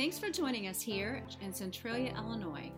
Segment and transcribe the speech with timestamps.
[0.00, 2.72] Thanks for joining us here in Centralia, Illinois,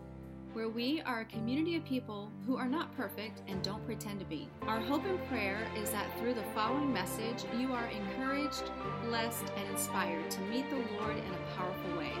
[0.51, 4.25] where we are a community of people who are not perfect and don't pretend to
[4.25, 4.49] be.
[4.63, 8.69] Our hope and prayer is that through the following message, you are encouraged,
[9.05, 12.11] blessed, and inspired to meet the Lord in a powerful way.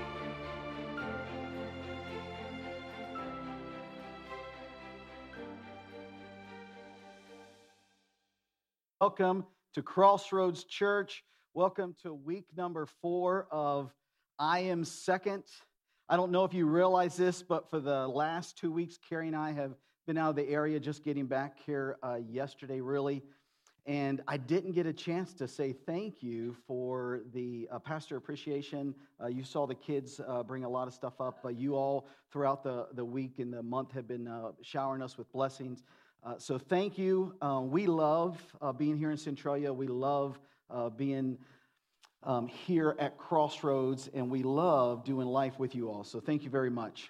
[9.01, 11.25] Welcome to Crossroads Church.
[11.53, 13.91] Welcome to week number four of
[14.39, 15.43] I Am Second.
[16.09, 19.35] I don't know if you realize this, but for the last two weeks, Carrie and
[19.35, 19.75] I have
[20.07, 23.21] been out of the area just getting back here uh, yesterday, really.
[23.85, 28.95] And I didn't get a chance to say thank you for the uh, pastor appreciation.
[29.21, 31.39] Uh, you saw the kids uh, bring a lot of stuff up.
[31.43, 35.17] But you all, throughout the, the week and the month, have been uh, showering us
[35.17, 35.83] with blessings.
[36.25, 37.35] Uh, so thank you.
[37.69, 38.41] we love
[38.77, 39.71] being here in Centralia.
[39.71, 40.39] We love
[40.97, 41.37] being
[42.25, 46.03] um, here at Crossroads, and we love doing life with you all.
[46.03, 47.09] So thank you very much.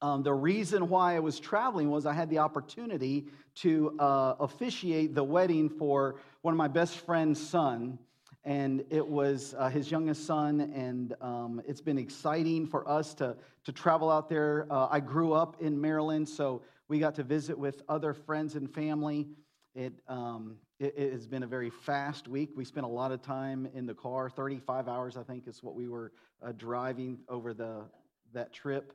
[0.00, 3.26] Um, the reason why I was traveling was I had the opportunity
[3.56, 7.98] to uh, officiate the wedding for one of my best friend's son.
[8.44, 13.36] And it was uh, his youngest son, and um, it's been exciting for us to,
[13.64, 14.66] to travel out there.
[14.70, 18.72] Uh, I grew up in Maryland, so we got to visit with other friends and
[18.72, 19.26] family.
[19.74, 22.50] It, um, it, has been a very fast week.
[22.56, 25.74] We spent a lot of time in the car, 35 hours, I think, is what
[25.74, 26.12] we were
[26.42, 27.82] uh, driving over the,
[28.32, 28.92] that trip.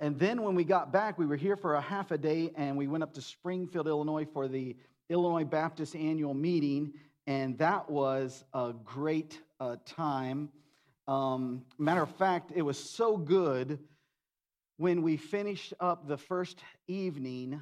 [0.00, 2.76] And then when we got back, we were here for a half a day and
[2.76, 4.76] we went up to Springfield, Illinois for the
[5.08, 6.92] Illinois Baptist annual meeting.
[7.26, 10.50] And that was a great uh, time.
[11.06, 13.78] Um, matter of fact, it was so good
[14.76, 16.58] when we finished up the first
[16.88, 17.60] evening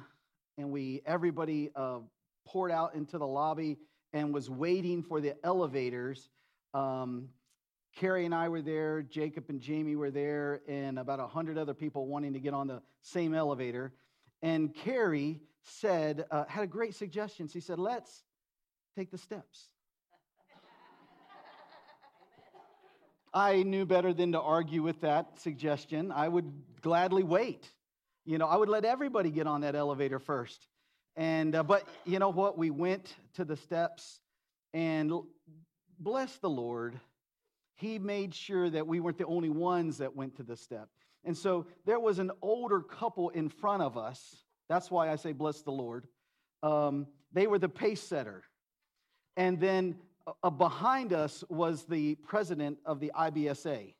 [0.57, 1.99] and we everybody uh,
[2.45, 3.77] poured out into the lobby
[4.13, 6.29] and was waiting for the elevators.
[6.73, 7.29] Um,
[7.95, 12.07] Carrie and I were there, Jacob and Jamie were there, and about 100 other people
[12.07, 13.93] wanting to get on the same elevator.
[14.41, 17.47] And Carrie said, uh, had a great suggestion.
[17.47, 18.23] She said, let's
[18.95, 19.67] take the steps.
[23.33, 26.11] I knew better than to argue with that suggestion.
[26.11, 26.51] I would
[26.81, 27.69] gladly wait.
[28.25, 30.67] You know, I would let everybody get on that elevator first.
[31.15, 32.57] And, uh, but you know what?
[32.57, 34.19] We went to the steps
[34.73, 35.11] and
[35.99, 36.99] bless the Lord.
[37.75, 40.89] He made sure that we weren't the only ones that went to the step.
[41.23, 44.43] And so there was an older couple in front of us.
[44.69, 46.07] That's why I say bless the Lord.
[46.61, 48.43] Um, they were the pace setter.
[49.37, 49.95] And then
[50.43, 53.93] uh, behind us was the president of the IBSA.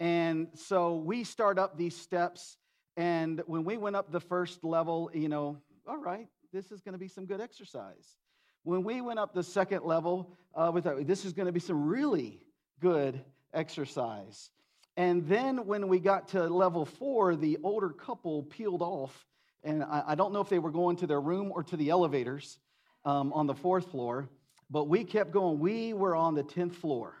[0.00, 2.56] And so we start up these steps.
[2.96, 6.92] And when we went up the first level, you know, all right, this is going
[6.92, 8.16] to be some good exercise.
[8.62, 11.60] When we went up the second level, uh, we thought this is going to be
[11.60, 12.40] some really
[12.80, 13.20] good
[13.52, 14.50] exercise.
[14.96, 19.26] And then when we got to level four, the older couple peeled off.
[19.64, 21.90] And I, I don't know if they were going to their room or to the
[21.90, 22.58] elevators
[23.04, 24.28] um, on the fourth floor,
[24.70, 25.58] but we kept going.
[25.58, 27.14] We were on the 10th floor.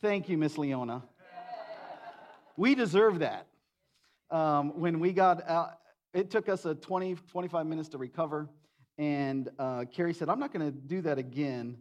[0.00, 1.02] Thank you, Miss Leona.
[2.56, 3.46] We deserve that
[4.32, 5.78] um, when we got out,
[6.14, 8.48] it took us a 20, 25 minutes to recover.
[8.98, 11.78] And uh, Carrie said, I'm not going to do that again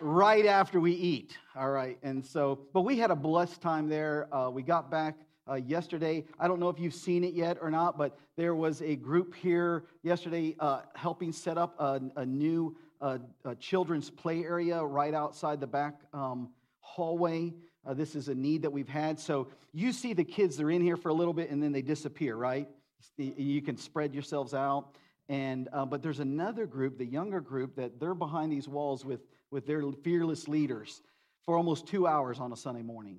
[0.00, 1.36] right after we eat.
[1.56, 1.98] All right.
[2.02, 4.32] And so, but we had a blessed time there.
[4.34, 5.16] Uh, we got back
[5.48, 6.24] uh, yesterday.
[6.38, 9.34] I don't know if you've seen it yet or not, but there was a group
[9.34, 13.18] here yesterday uh, helping set up a, a new uh,
[13.58, 16.50] children's play area right outside the back um,
[16.80, 17.52] hallway.
[17.86, 19.18] Uh, this is a need that we've had.
[19.20, 21.82] So you see the kids, they're in here for a little bit and then they
[21.82, 22.68] disappear, right?
[23.16, 24.96] You can spread yourselves out.
[25.28, 29.20] And, uh, but there's another group, the younger group, that they're behind these walls with,
[29.50, 31.02] with their fearless leaders
[31.44, 33.18] for almost two hours on a Sunday morning.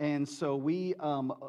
[0.00, 1.48] And so we um, uh,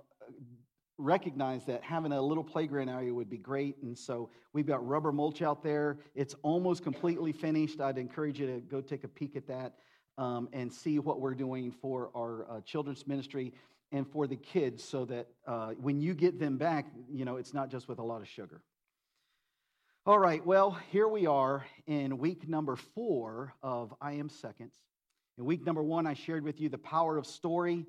[0.97, 3.77] recognize that having a little playground area would be great.
[3.81, 5.97] And so we've got rubber mulch out there.
[6.15, 7.81] It's almost completely finished.
[7.81, 9.73] I'd encourage you to go take a peek at that
[10.17, 13.53] um, and see what we're doing for our uh, children's ministry
[13.91, 17.53] and for the kids so that uh, when you get them back, you know, it's
[17.53, 18.61] not just with a lot of sugar.
[20.05, 24.73] All right, well, here we are in week number four of I Am Seconds.
[25.37, 27.85] In week number one, I shared with you the power of story,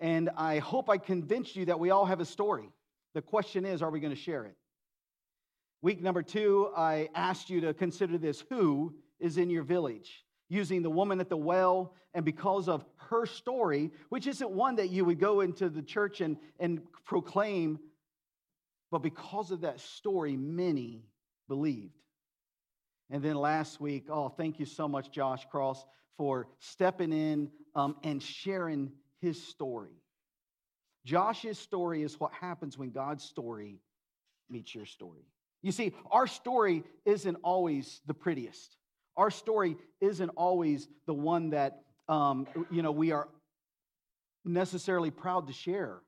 [0.00, 2.68] and I hope I convinced you that we all have a story.
[3.14, 4.56] The question is, are we going to share it?
[5.82, 10.24] Week number two, I asked you to consider this who is in your village?
[10.52, 14.90] Using the woman at the well, and because of her story, which isn't one that
[14.90, 17.78] you would go into the church and, and proclaim,
[18.90, 21.06] but because of that story, many
[21.48, 21.96] believed.
[23.08, 25.86] And then last week, oh, thank you so much, Josh Cross,
[26.18, 29.96] for stepping in um, and sharing his story.
[31.06, 33.80] Josh's story is what happens when God's story
[34.50, 35.24] meets your story.
[35.62, 38.76] You see, our story isn't always the prettiest.
[39.16, 43.28] Our story isn't always the one that um, you know we are
[44.44, 46.00] necessarily proud to share.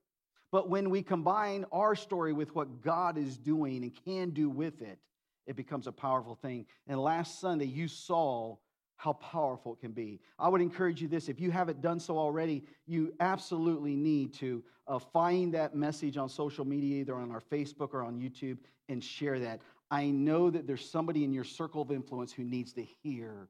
[0.50, 4.82] But when we combine our story with what God is doing and can do with
[4.82, 4.98] it,
[5.46, 6.66] it becomes a powerful thing.
[6.86, 8.56] And last Sunday, you saw
[8.96, 10.20] how powerful it can be.
[10.38, 14.62] I would encourage you this if you haven't done so already, you absolutely need to
[14.86, 18.58] uh, find that message on social media, either on our Facebook or on YouTube,
[18.88, 19.60] and share that.
[19.90, 23.48] I know that there's somebody in your circle of influence who needs to hear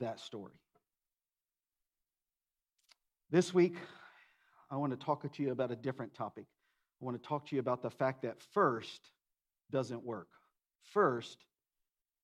[0.00, 0.54] that story.
[3.30, 3.76] This week,
[4.70, 6.44] I want to talk to you about a different topic.
[7.00, 9.00] I want to talk to you about the fact that first
[9.70, 10.28] doesn't work.
[10.92, 11.38] First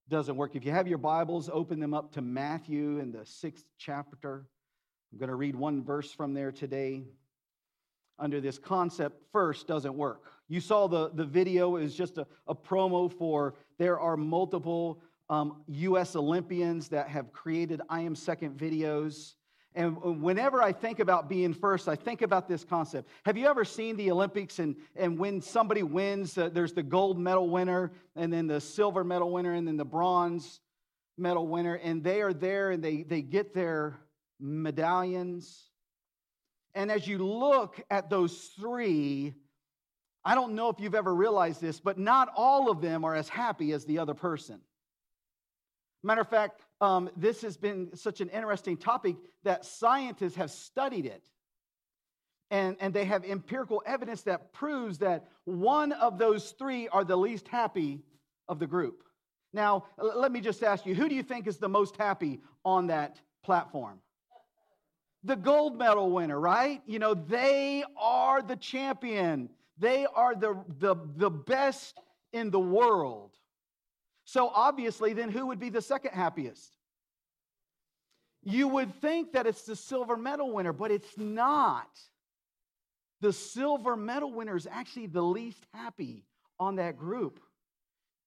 [0.08, 0.54] doesn't work.
[0.54, 4.46] If you have your Bibles, open them up to Matthew in the sixth chapter.
[5.12, 7.04] I'm going to read one verse from there today
[8.18, 10.24] under this concept first doesn't work.
[10.48, 15.00] You saw the, the video is just a, a promo for there are multiple
[15.30, 16.16] um, U.S.
[16.16, 19.34] Olympians that have created I Am Second videos.
[19.74, 23.08] And whenever I think about being first, I think about this concept.
[23.24, 27.18] Have you ever seen the Olympics and, and when somebody wins, uh, there's the gold
[27.18, 30.60] medal winner, and then the silver medal winner, and then the bronze
[31.18, 33.98] medal winner, and they are there and they, they get their
[34.40, 35.67] medallions.
[36.78, 39.34] And as you look at those three,
[40.24, 43.28] I don't know if you've ever realized this, but not all of them are as
[43.28, 44.60] happy as the other person.
[46.04, 51.04] Matter of fact, um, this has been such an interesting topic that scientists have studied
[51.04, 51.24] it.
[52.52, 57.16] And, and they have empirical evidence that proves that one of those three are the
[57.16, 58.04] least happy
[58.48, 59.02] of the group.
[59.52, 62.86] Now, let me just ask you who do you think is the most happy on
[62.86, 63.98] that platform?
[65.24, 66.80] The gold medal winner, right?
[66.86, 71.98] You know, they are the champion, they are the, the, the best
[72.32, 73.32] in the world.
[74.24, 76.72] So obviously, then who would be the second happiest?
[78.42, 81.88] You would think that it's the silver medal winner, but it's not.
[83.20, 86.24] The silver medal winner is actually the least happy
[86.60, 87.40] on that group.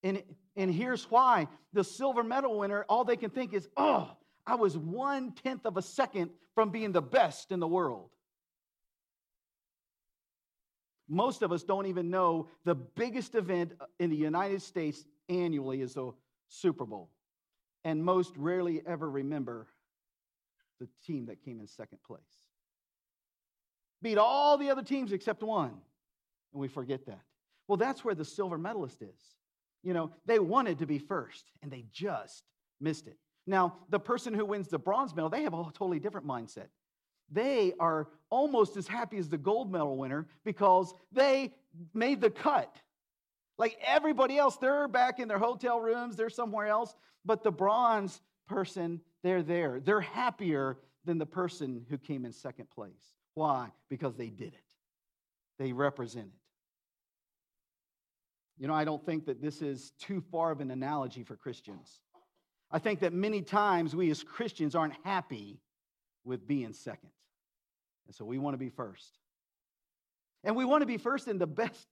[0.03, 0.21] And,
[0.55, 4.11] and here's why the silver medal winner, all they can think is, oh,
[4.51, 8.09] I was one tenth of a second from being the best in the world.
[11.07, 15.93] Most of us don't even know the biggest event in the United States annually is
[15.93, 16.11] the
[16.49, 17.09] Super Bowl.
[17.85, 19.67] And most rarely ever remember
[20.81, 22.19] the team that came in second place.
[24.01, 25.77] Beat all the other teams except one.
[26.51, 27.21] And we forget that.
[27.69, 29.21] Well, that's where the silver medalist is.
[29.81, 32.43] You know, they wanted to be first and they just
[32.81, 33.17] missed it.
[33.47, 36.67] Now, the person who wins the bronze medal, they have a totally different mindset.
[37.31, 41.53] They are almost as happy as the gold medal winner because they
[41.93, 42.75] made the cut.
[43.57, 46.95] Like everybody else, they're back in their hotel rooms, they're somewhere else.
[47.23, 49.79] But the bronze person, they're there.
[49.79, 53.13] They're happier than the person who came in second place.
[53.33, 53.69] Why?
[53.89, 54.75] Because they did it,
[55.57, 56.41] they represent it.
[58.57, 61.99] You know, I don't think that this is too far of an analogy for Christians.
[62.71, 65.59] I think that many times we as Christians aren't happy
[66.23, 67.09] with being second.
[68.07, 69.17] And so we want to be first.
[70.43, 71.87] And we want to be first in the best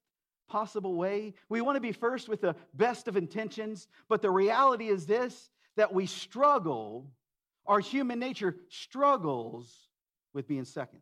[0.48, 1.34] possible way.
[1.50, 5.52] We want to be first with the best of intentions, but the reality is this
[5.76, 7.10] that we struggle,
[7.66, 9.88] our human nature struggles
[10.34, 11.00] with being second.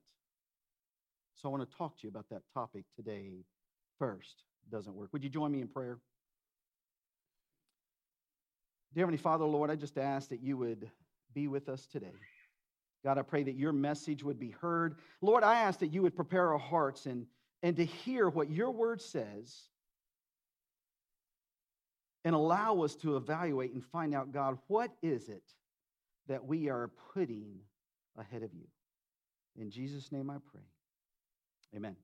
[1.36, 3.46] So I want to talk to you about that topic today
[3.98, 4.44] first.
[4.70, 5.10] doesn't work.
[5.14, 5.98] Would you join me in prayer?
[8.94, 10.90] Dear Heavenly Father, Lord, I just ask that you would
[11.34, 12.14] be with us today.
[13.04, 14.98] God, I pray that your message would be heard.
[15.22, 17.28] Lord, I ask that you would prepare our hearts and
[17.64, 19.64] and to hear what your word says
[22.24, 25.44] and allow us to evaluate and find out, God, what is it
[26.28, 27.60] that we are putting
[28.18, 28.68] ahead of you?
[29.60, 30.62] In Jesus' name I pray.
[31.76, 31.96] Amen.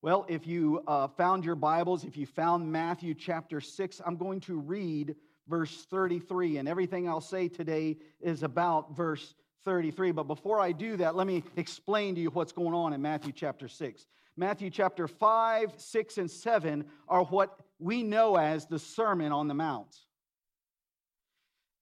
[0.00, 4.40] Well, if you uh, found your Bibles, if you found Matthew chapter 6, I'm going
[4.40, 5.14] to read
[5.48, 9.34] verse 33, and everything I'll say today is about verse
[9.64, 10.12] 33.
[10.12, 13.32] But before I do that, let me explain to you what's going on in Matthew
[13.32, 14.06] chapter 6.
[14.36, 19.54] Matthew chapter 5, 6, and 7 are what we know as the Sermon on the
[19.54, 19.94] Mount.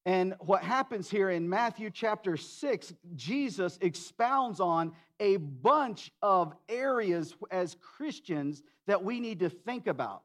[0.06, 7.34] And what happens here in Matthew chapter 6, Jesus expounds on a bunch of areas
[7.50, 10.24] as Christians that we need to think about.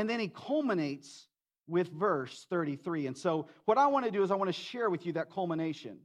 [0.00, 1.26] And then he culminates
[1.68, 3.06] with verse 33.
[3.06, 5.30] And so, what I want to do is I want to share with you that
[5.30, 5.98] culmination.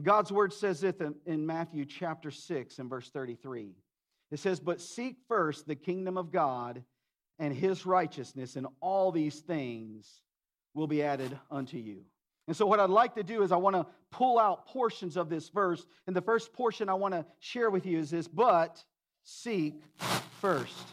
[0.00, 3.72] God's word says it in Matthew chapter 6 and verse 33.
[4.30, 6.84] It says, But seek first the kingdom of God
[7.40, 10.22] and his righteousness, and all these things
[10.74, 12.02] will be added unto you.
[12.46, 15.28] And so, what I'd like to do is, I want to pull out portions of
[15.28, 15.84] this verse.
[16.06, 18.80] And the first portion I want to share with you is this but
[19.24, 19.82] seek
[20.40, 20.86] first.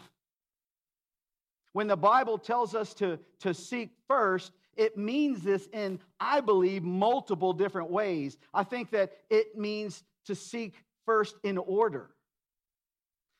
[1.76, 6.82] When the Bible tells us to, to seek first, it means this in, I believe,
[6.82, 8.38] multiple different ways.
[8.54, 10.72] I think that it means to seek
[11.04, 12.08] first in order.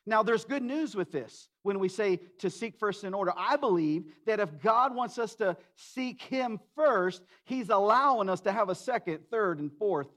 [0.05, 3.33] Now, there's good news with this when we say to seek first in order.
[3.35, 8.51] I believe that if God wants us to seek Him first, He's allowing us to
[8.51, 10.09] have a second, third, and fourth,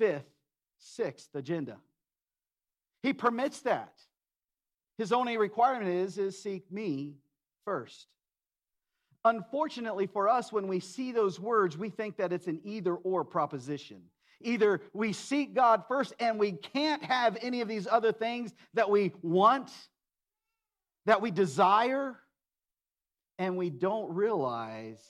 [0.00, 0.26] fifth,
[0.80, 1.76] sixth agenda.
[3.04, 3.92] He permits that.
[4.98, 7.18] His only requirement is, is seek me
[7.64, 8.06] first.
[9.24, 13.24] Unfortunately for us, when we see those words, we think that it's an either or
[13.24, 14.02] proposition.
[14.40, 18.90] Either we seek God first and we can't have any of these other things that
[18.90, 19.70] we want,
[21.06, 22.18] that we desire,
[23.38, 25.02] and we don't realize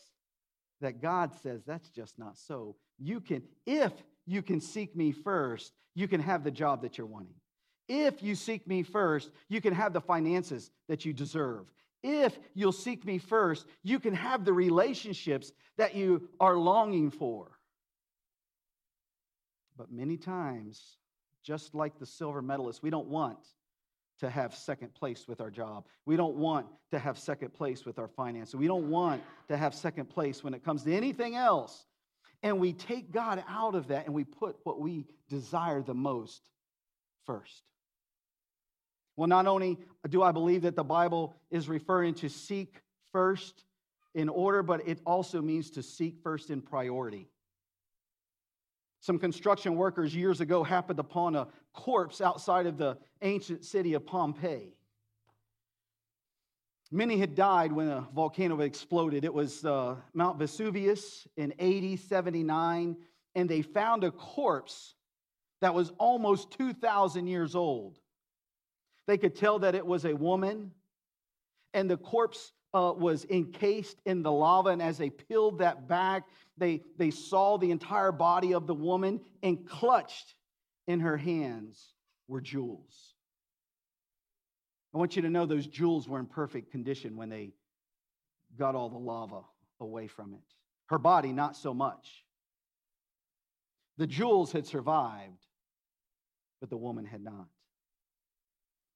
[0.83, 2.77] that God says that's just not so.
[2.99, 3.93] You can, if
[4.27, 7.35] you can seek me first, you can have the job that you're wanting.
[7.89, 11.67] If you seek me first, you can have the finances that you deserve.
[12.03, 17.59] If you'll seek me first, you can have the relationships that you are longing for.
[19.77, 20.97] But many times,
[21.43, 23.39] just like the silver medalist, we don't want
[24.21, 25.87] to have second place with our job.
[26.07, 28.55] We don't want to have second place with our finances.
[28.55, 31.87] We don't want to have second place when it comes to anything else.
[32.43, 36.43] And we take God out of that and we put what we desire the most
[37.25, 37.63] first.
[39.23, 43.65] Well, not only do I believe that the Bible is referring to seek first
[44.17, 47.29] in order, but it also means to seek first in priority.
[48.99, 54.05] Some construction workers years ago happened upon a corpse outside of the ancient city of
[54.05, 54.75] Pompeii.
[56.91, 59.25] Many had died when a volcano exploded.
[59.25, 62.97] It was uh, Mount Vesuvius in AD 79,
[63.37, 64.97] and they found a corpse
[65.61, 68.01] that was almost 2,000 years old.
[69.07, 70.73] They could tell that it was a woman,
[71.75, 74.71] and the corpse uh, was encased in the lava.
[74.71, 76.25] And as they peeled that back,
[76.57, 80.35] they, they saw the entire body of the woman, and clutched
[80.87, 81.95] in her hands
[82.29, 83.15] were jewels.
[84.95, 87.53] I want you to know those jewels were in perfect condition when they
[88.59, 89.41] got all the lava
[89.81, 90.41] away from it.
[90.87, 92.25] Her body, not so much.
[93.97, 95.47] The jewels had survived,
[96.61, 97.49] but the woman had not.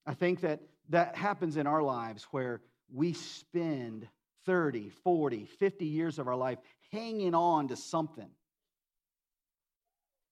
[0.07, 0.61] I think that
[0.91, 2.61] that happens in our lives where
[2.93, 4.09] we spend
[4.47, 6.59] 30, 40, 50 years of our life
[6.93, 8.31] hanging on to something.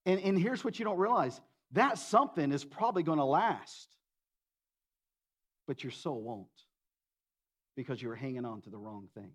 [0.06, 1.40] And, and here's what you don't realize
[1.72, 3.88] that something is probably going to last,
[5.66, 6.46] but your soul won't
[7.76, 9.32] because you're hanging on to the wrong thing.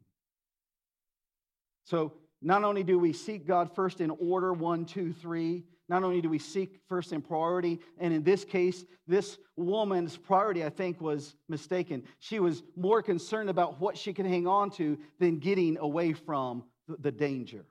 [1.83, 6.21] So, not only do we seek God first in order, one, two, three, not only
[6.21, 11.01] do we seek first in priority, and in this case, this woman's priority, I think,
[11.01, 12.03] was mistaken.
[12.19, 16.63] She was more concerned about what she could hang on to than getting away from
[16.87, 17.65] the danger.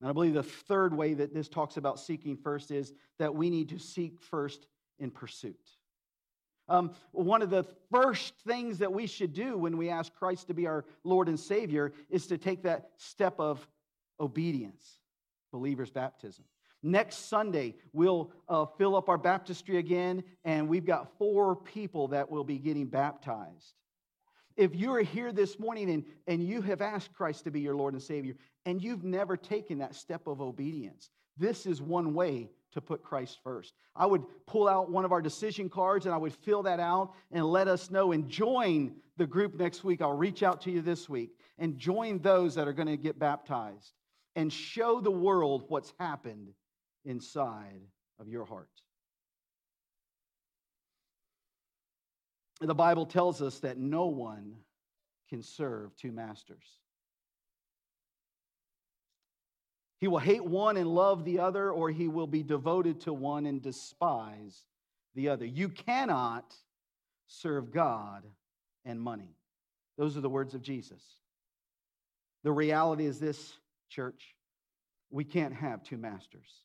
[0.00, 3.50] And I believe the third way that this talks about seeking first is that we
[3.50, 4.66] need to seek first
[5.00, 5.56] in pursuit.
[6.68, 10.54] Um, one of the first things that we should do when we ask Christ to
[10.54, 13.66] be our Lord and Savior is to take that step of
[14.20, 14.98] obedience,
[15.50, 16.44] believer's baptism.
[16.82, 22.30] Next Sunday, we'll uh, fill up our baptistry again, and we've got four people that
[22.30, 23.74] will be getting baptized.
[24.56, 27.94] If you're here this morning and, and you have asked Christ to be your Lord
[27.94, 32.80] and Savior, and you've never taken that step of obedience, this is one way to
[32.80, 33.74] put Christ first.
[33.96, 37.14] I would pull out one of our decision cards and I would fill that out
[37.32, 40.02] and let us know and join the group next week.
[40.02, 43.18] I'll reach out to you this week and join those that are going to get
[43.18, 43.92] baptized
[44.36, 46.48] and show the world what's happened
[47.04, 47.80] inside
[48.20, 48.68] of your heart.
[52.60, 54.56] The Bible tells us that no one
[55.28, 56.64] can serve two masters.
[60.00, 63.46] He will hate one and love the other, or he will be devoted to one
[63.46, 64.64] and despise
[65.14, 65.44] the other.
[65.44, 66.54] You cannot
[67.26, 68.24] serve God
[68.84, 69.36] and money.
[69.96, 71.02] Those are the words of Jesus.
[72.44, 73.54] The reality is this,
[73.88, 74.34] church
[75.10, 76.62] we can't have two masters.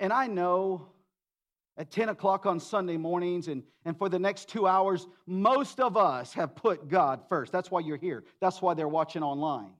[0.00, 0.88] And I know
[1.76, 5.96] at 10 o'clock on Sunday mornings, and, and for the next two hours, most of
[5.96, 7.50] us have put God first.
[7.50, 8.24] That's why you're here.
[8.40, 9.72] That's why they're watching online.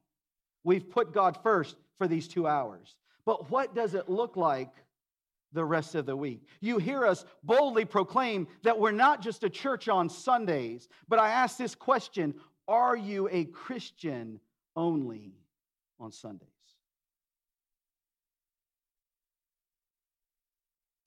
[0.64, 2.96] We've put God first for these two hours.
[3.24, 4.70] But what does it look like
[5.52, 6.46] the rest of the week?
[6.60, 11.30] You hear us boldly proclaim that we're not just a church on Sundays, but I
[11.30, 12.34] ask this question
[12.68, 14.40] Are you a Christian
[14.76, 15.34] only
[16.00, 16.51] on Sundays?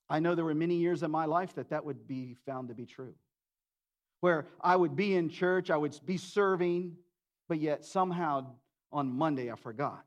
[0.10, 2.76] I know there were many years in my life that that would be found to
[2.76, 3.14] be true.
[4.22, 6.96] Where I would be in church, I would be serving,
[7.48, 8.46] but yet somehow
[8.92, 10.06] on Monday I forgot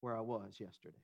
[0.00, 0.96] where I was yesterday.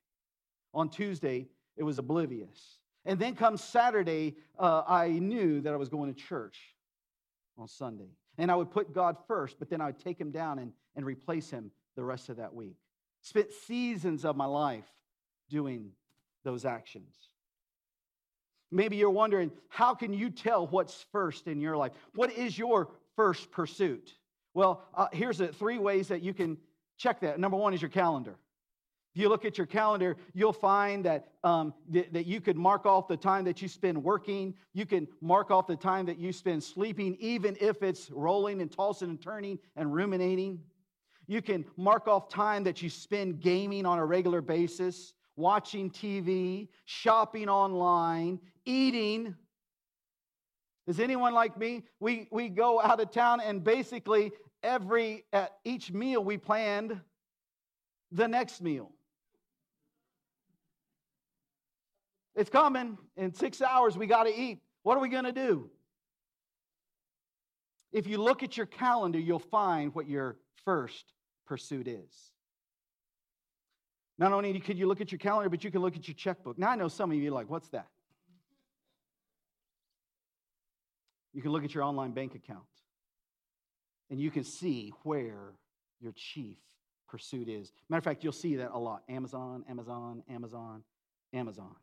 [0.74, 2.78] On Tuesday, it was oblivious.
[3.04, 6.58] And then come Saturday, uh, I knew that I was going to church
[7.56, 8.10] on Sunday.
[8.38, 11.06] And I would put God first, but then I would take him down and, and
[11.06, 12.76] replace him the rest of that week.
[13.22, 14.84] Spent seasons of my life
[15.48, 15.90] doing
[16.44, 17.14] those actions.
[18.76, 21.92] Maybe you're wondering, how can you tell what's first in your life?
[22.14, 24.12] What is your first pursuit?
[24.52, 26.58] Well, uh, here's the three ways that you can
[26.98, 27.40] check that.
[27.40, 28.36] Number one is your calendar.
[29.14, 32.84] If you look at your calendar, you'll find that, um, th- that you could mark
[32.84, 34.54] off the time that you spend working.
[34.74, 38.70] You can mark off the time that you spend sleeping, even if it's rolling and
[38.70, 40.60] tossing and turning and ruminating.
[41.26, 46.68] You can mark off time that you spend gaming on a regular basis watching TV,
[46.86, 49.34] shopping online, eating.
[50.86, 51.84] Is anyone like me?
[52.00, 57.00] We, we go out of town and basically every at each meal we planned
[58.12, 58.90] the next meal.
[62.34, 63.96] It's coming in six hours.
[63.96, 64.60] We got to eat.
[64.82, 65.70] What are we going to do?
[67.92, 71.12] If you look at your calendar, you'll find what your first
[71.46, 72.32] pursuit is.
[74.18, 76.58] Not only could you look at your calendar, but you can look at your checkbook.
[76.58, 77.86] Now, I know some of you are like, what's that?
[81.34, 82.64] You can look at your online bank account
[84.08, 85.52] and you can see where
[86.00, 86.56] your chief
[87.08, 87.72] pursuit is.
[87.90, 90.82] Matter of fact, you'll see that a lot Amazon, Amazon, Amazon,
[91.34, 91.74] Amazon.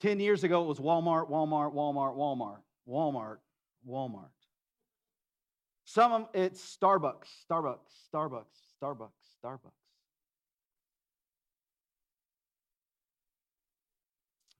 [0.00, 3.36] 10 years ago, it was Walmart, Walmart, Walmart, Walmart, Walmart,
[3.86, 4.30] Walmart.
[5.84, 7.78] Some of it's Starbucks, Starbucks,
[8.12, 8.44] Starbucks,
[8.82, 9.10] Starbucks,
[9.44, 9.83] Starbucks.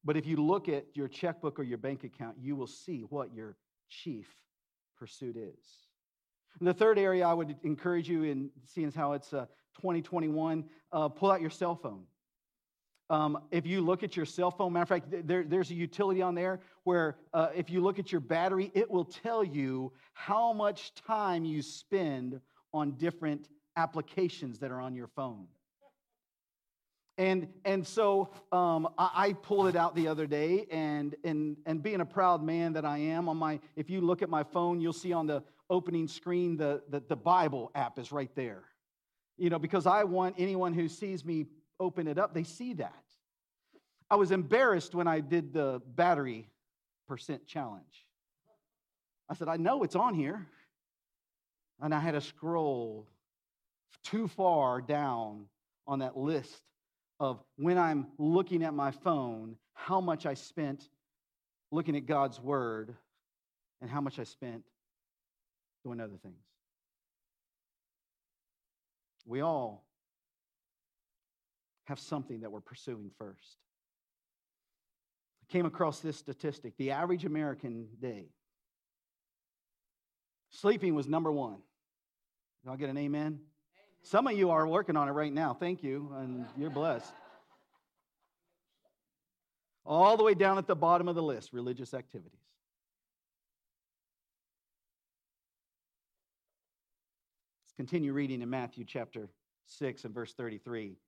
[0.05, 3.35] But if you look at your checkbook or your bank account, you will see what
[3.35, 3.57] your
[3.89, 4.29] chief
[4.99, 5.65] pursuit is.
[6.59, 9.47] And the third area I would encourage you in seeing as how it's uh,
[9.81, 12.05] 2021, uh, pull out your cell phone.
[13.11, 16.23] Um, if you look at your cell phone, matter of fact, there, there's a utility
[16.23, 20.53] on there where uh, if you look at your battery, it will tell you how
[20.53, 22.41] much time you spend
[22.73, 25.47] on different applications that are on your phone.
[27.17, 31.81] And, and so um, I, I, pulled it out the other day, and, and, and
[31.81, 34.81] being a proud man that I am, on my, if you look at my phone,
[34.81, 38.65] you'll see on the opening screen the, the, the Bible app is right there.
[39.37, 41.47] You know, because I want anyone who sees me
[41.79, 43.05] open it up, they see that.
[44.11, 46.49] I was embarrassed when I did the battery
[47.07, 48.07] percent challenge.
[49.29, 50.47] I said, I know it's on here.
[51.81, 53.07] And I had to scroll
[54.05, 55.47] too far down
[55.87, 56.63] on that list
[57.21, 60.89] of when I'm looking at my phone, how much I spent
[61.71, 62.95] looking at God's word
[63.81, 64.65] and how much I spent
[65.85, 66.43] doing other things.
[69.27, 69.85] We all
[71.85, 73.59] have something that we're pursuing first.
[75.43, 78.27] I came across this statistic the average American day,
[80.51, 81.59] sleeping was number one.
[82.65, 83.41] Y'all get an amen?
[84.07, 85.55] Some of you are working on it right now.
[85.55, 87.11] Thank you, and you're blessed.
[89.87, 92.39] All the way down at the bottom of the list religious activities.
[97.65, 99.31] Let's continue reading in Matthew chapter
[99.69, 100.99] 6 and verse 33.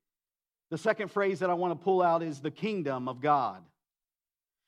[0.70, 3.62] The second phrase that I want to pull out is the kingdom of God.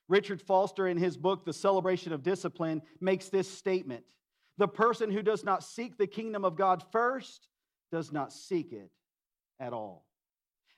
[0.06, 4.04] Richard Foster, in his book, The Celebration of Discipline, makes this statement
[4.58, 7.48] The person who does not seek the kingdom of God first
[7.90, 8.90] does not seek it
[9.60, 10.04] at all.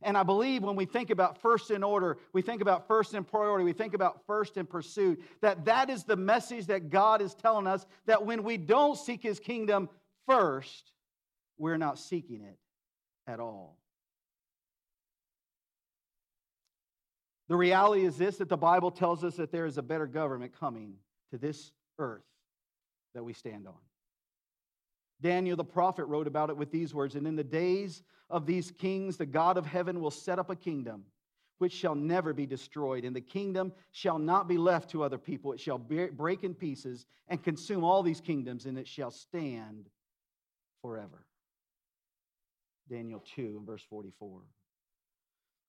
[0.03, 3.23] And I believe when we think about first in order, we think about first in
[3.23, 7.35] priority, we think about first in pursuit, that that is the message that God is
[7.35, 9.91] telling us that when we don't seek his kingdom
[10.27, 10.93] first,
[11.59, 12.59] we're not seeking it
[13.27, 13.77] at all.
[17.49, 20.53] The reality is this that the Bible tells us that there is a better government
[20.59, 20.95] coming
[21.33, 22.23] to this earth
[23.13, 23.75] that we stand on.
[25.21, 28.71] Daniel the prophet wrote about it with these words And in the days of these
[28.71, 31.05] kings, the God of heaven will set up a kingdom
[31.59, 35.53] which shall never be destroyed, and the kingdom shall not be left to other people.
[35.53, 39.91] It shall break in pieces and consume all these kingdoms, and it shall stand
[40.81, 41.27] forever.
[42.89, 44.41] Daniel 2 and verse 44.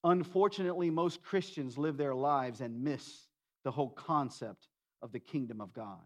[0.05, 3.27] Unfortunately, most Christians live their lives and miss
[3.65, 4.69] the whole concept
[5.01, 5.99] of the kingdom of God.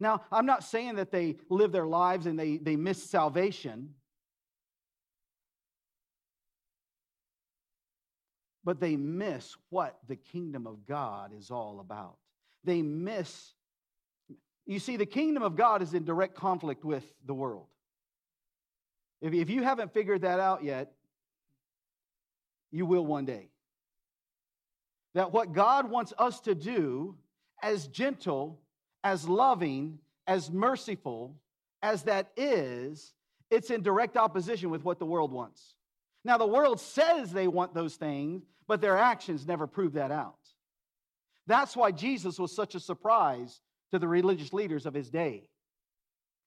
[0.00, 3.94] Now, I'm not saying that they live their lives and they, they miss salvation.
[8.64, 12.16] but they miss what the kingdom of God is all about.
[12.64, 13.54] They miss,
[14.66, 17.66] you see, the kingdom of God is in direct conflict with the world.
[19.20, 20.92] If, if you haven't figured that out yet,
[22.70, 23.48] you will one day.
[25.14, 27.16] That what God wants us to do,
[27.62, 28.60] as gentle,
[29.02, 31.36] as loving, as merciful
[31.82, 33.14] as that is,
[33.50, 35.74] it's in direct opposition with what the world wants.
[36.24, 40.36] Now, the world says they want those things, but their actions never prove that out.
[41.46, 43.60] That's why Jesus was such a surprise
[43.90, 45.48] to the religious leaders of his day.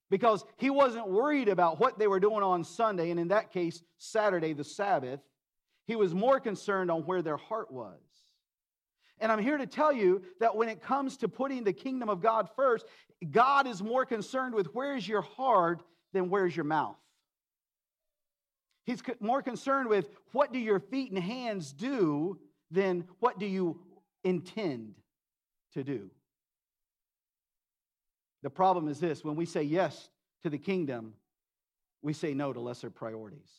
[0.10, 3.82] Because he wasn't worried about what they were doing on Sunday, and in that case,
[3.98, 5.20] Saturday, the Sabbath.
[5.88, 8.00] He was more concerned on where their heart was.
[9.20, 12.22] And I'm here to tell you that when it comes to putting the kingdom of
[12.22, 12.86] God first,
[13.32, 15.82] God is more concerned with where's your heart
[16.14, 16.98] than where's your mouth.
[18.86, 22.38] He's more concerned with what do your feet and hands do
[22.70, 23.80] than what do you
[24.24, 24.96] intend
[25.74, 26.10] to do.
[28.42, 30.10] The problem is this when we say yes
[30.42, 31.14] to the kingdom,
[32.02, 33.50] we say no to lesser priorities.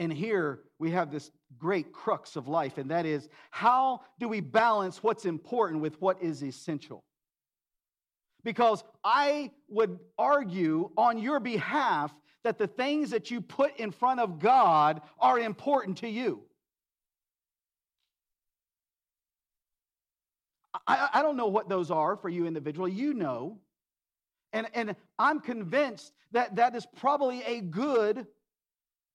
[0.00, 4.40] And here we have this great crux of life, and that is how do we
[4.40, 7.04] balance what's important with what is essential?
[8.42, 14.20] Because I would argue on your behalf that the things that you put in front
[14.20, 16.44] of God are important to you.
[20.86, 22.92] I, I don't know what those are for you individually.
[22.92, 23.58] You know.
[24.54, 28.26] And, and I'm convinced that that is probably a good,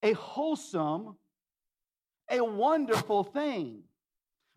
[0.03, 1.15] a wholesome,
[2.29, 3.83] a wonderful thing.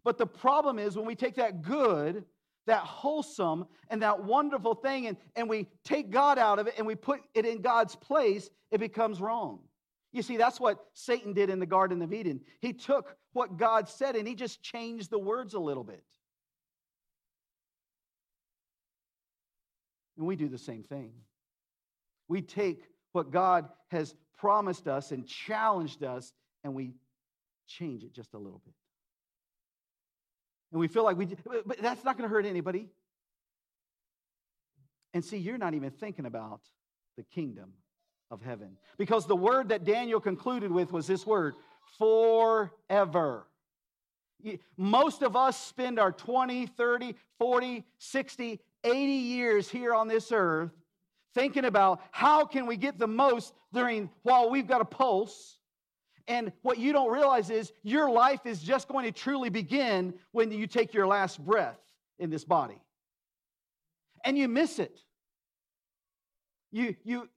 [0.05, 2.25] But the problem is when we take that good
[2.69, 6.87] that wholesome and that wonderful thing, and, and we take God out of it and
[6.87, 9.59] we put it in God's place, it becomes wrong.
[10.13, 12.41] You see, that's what Satan did in the Garden of Eden.
[12.61, 16.03] He took what God said and he just changed the words a little bit.
[20.17, 21.13] And we do the same thing.
[22.29, 22.85] We take
[23.19, 26.95] what God has promised us and challenged us and we
[27.67, 28.75] change it just a little bit.
[30.71, 31.27] And we feel like we,
[31.67, 32.87] but that's not going to hurt anybody.
[35.15, 36.61] And see, you're not even thinking about
[37.17, 37.73] the kingdom
[38.31, 38.77] of heaven.
[38.99, 41.55] Because the word that Daniel concluded with was this word
[41.99, 43.49] forever.
[44.77, 50.71] Most of us spend our 20, 30, 40, 60, 80 years here on this earth
[51.35, 55.59] thinking about how can we get the most during while we've got a pulse
[56.29, 60.53] and what you don't realize is your life is just going to truly begin when
[60.53, 61.79] you take your last breath
[62.19, 62.79] in this body.
[64.25, 65.01] And you miss it.
[66.71, 67.29] You, you,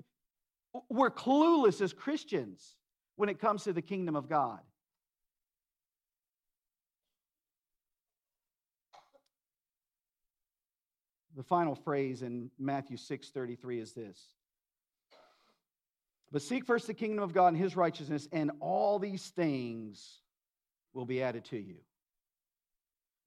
[0.89, 2.75] we're clueless as Christians
[3.15, 4.59] when it comes to the kingdom of God.
[11.35, 14.35] The final phrase in Matthew 6:33 is this.
[16.31, 20.21] But seek first the kingdom of God and his righteousness, and all these things
[20.93, 21.75] will be added to you.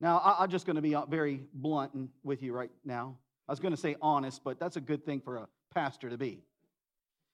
[0.01, 3.17] Now, I'm just going to be uh, very blunt with you right now.
[3.49, 6.19] I was going to say honest, but that's a good thing for a pastor to
[6.19, 6.43] be.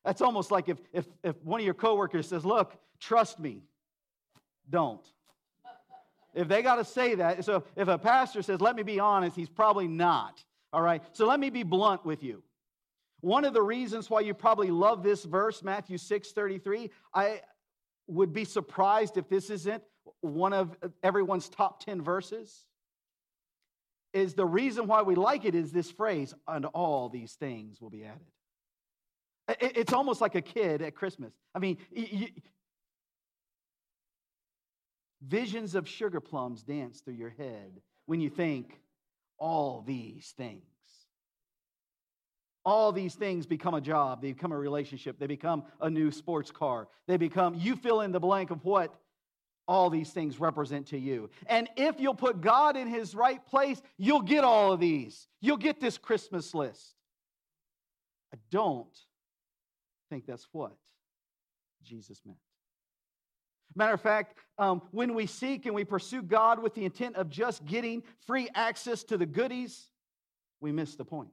[0.04, 3.62] That's almost like if, if, if one of your coworkers says, Look, trust me,
[4.68, 5.04] don't.
[6.34, 9.36] If they got to say that, so if a pastor says, Let me be honest,
[9.36, 10.42] he's probably not.
[10.72, 11.02] All right?
[11.12, 12.42] So let me be blunt with you.
[13.20, 17.40] One of the reasons why you probably love this verse, Matthew 6 33, I
[18.06, 19.82] would be surprised if this isn't
[20.20, 22.64] one of everyone's top 10 verses.
[24.12, 27.90] Is the reason why we like it is this phrase, and all these things will
[27.90, 28.26] be added.
[29.60, 31.32] It's almost like a kid at Christmas.
[31.54, 32.28] I mean, you,
[35.22, 38.80] visions of sugar plums dance through your head when you think
[39.40, 40.62] all these things
[42.64, 46.50] all these things become a job, they become a relationship, they become a new sports
[46.50, 46.88] car.
[47.06, 48.94] They become, you fill in the blank of what
[49.66, 51.30] all these things represent to you.
[51.46, 55.28] And if you'll put God in his right place, you'll get all of these.
[55.40, 56.94] You'll get this Christmas list.
[58.34, 58.86] I don't
[60.10, 60.76] think that's what
[61.82, 62.38] Jesus meant.
[63.74, 67.28] Matter of fact, um, when we seek and we pursue God with the intent of
[67.30, 69.90] just getting free access to the goodies,
[70.60, 71.30] we miss the point.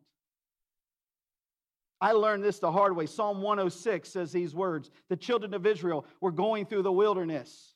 [2.00, 3.08] I learned this the hard way.
[3.08, 7.74] Psalm 106 says these words The children of Israel were going through the wilderness.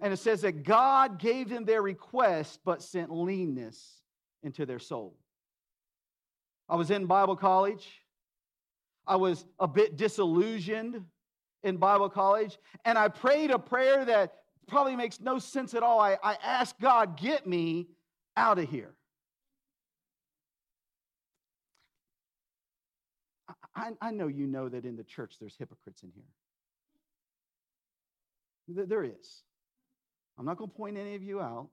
[0.00, 4.02] And it says that God gave them their request, but sent leanness
[4.42, 5.16] into their soul.
[6.68, 7.86] I was in Bible college.
[9.06, 11.04] I was a bit disillusioned
[11.62, 14.34] in Bible college, and I prayed a prayer that
[14.68, 16.00] probably makes no sense at all.
[16.00, 17.88] I, I asked God, get me
[18.36, 18.94] out of here.
[23.74, 26.24] I, I know you know that in the church there's hypocrites in here.
[28.86, 29.42] There is.
[30.38, 31.68] I'm not going to point any of you out.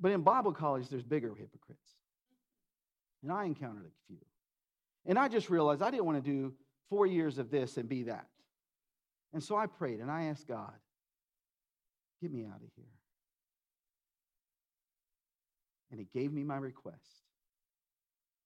[0.00, 1.81] But in Bible college, there's bigger hypocrites.
[3.22, 4.18] And I encountered a few.
[5.06, 6.54] And I just realized I didn't want to do
[6.88, 8.26] four years of this and be that.
[9.32, 10.72] And so I prayed and I asked God,
[12.20, 12.84] get me out of here.
[15.90, 17.24] And He gave me my request,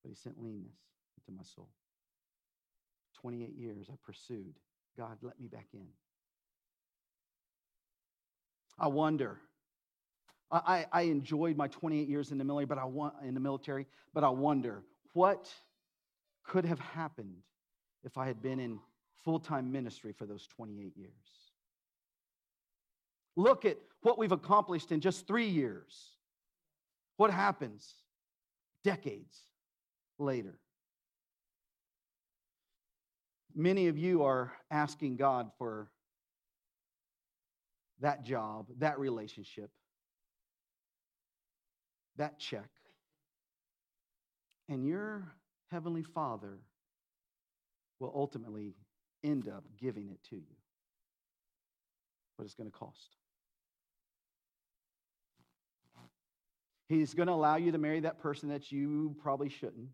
[0.03, 0.79] but He sent leanness
[1.19, 1.69] into my soul.
[3.21, 4.55] 28 years I pursued
[4.97, 5.89] God, let me back in.
[8.79, 9.39] I wonder
[10.51, 13.87] I, I enjoyed my 28 years in the military, but I want in the military,
[14.15, 14.83] but I wonder
[15.13, 15.53] what
[16.45, 17.39] could have happened
[18.05, 18.79] if I had been in
[19.25, 21.11] full-time ministry for those 28 years.
[23.35, 26.11] Look at what we've accomplished in just three years.
[27.17, 27.95] What happens
[28.85, 29.37] decades
[30.19, 30.59] later?
[33.55, 35.91] Many of you are asking God for
[38.01, 39.71] that job, that relationship,
[42.19, 42.69] that check.
[44.69, 45.33] And your
[45.71, 46.59] Heavenly Father
[48.01, 48.75] will ultimately
[49.25, 50.57] end up giving it to you.
[52.37, 53.17] But it's going to cost.
[56.89, 59.89] He's going to allow you to marry that person that you probably shouldn't.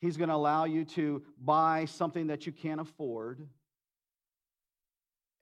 [0.00, 3.46] He's going to allow you to buy something that you can't afford.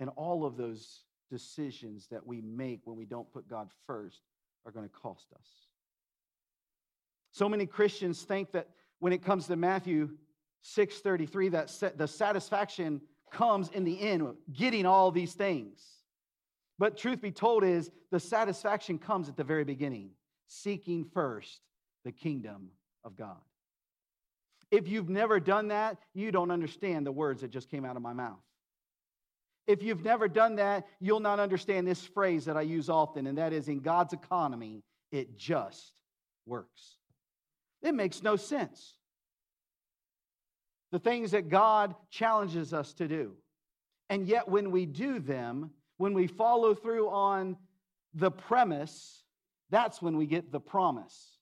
[0.00, 4.20] And all of those decisions that we make when we don't put God first
[4.68, 5.46] are going to cost us.
[7.32, 10.10] So many Christians think that when it comes to Matthew
[10.62, 13.00] 6:33 that the satisfaction
[13.30, 16.04] comes in the end getting all these things.
[16.78, 20.10] But truth be told is the satisfaction comes at the very beginning,
[20.46, 21.60] seeking first
[22.04, 22.70] the kingdom
[23.04, 23.40] of God.
[24.70, 28.02] If you've never done that, you don't understand the words that just came out of
[28.02, 28.42] my mouth.
[29.68, 33.36] If you've never done that, you'll not understand this phrase that I use often, and
[33.36, 35.92] that is in God's economy, it just
[36.46, 36.96] works.
[37.82, 38.94] It makes no sense.
[40.90, 43.34] The things that God challenges us to do.
[44.08, 47.58] And yet, when we do them, when we follow through on
[48.14, 49.22] the premise,
[49.68, 51.36] that's when we get the promise.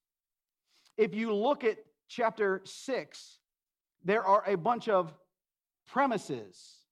[0.96, 3.38] If you look at chapter 6,
[4.04, 5.14] there are a bunch of
[5.86, 6.85] premises